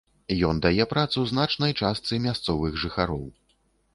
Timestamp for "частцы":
1.81-2.13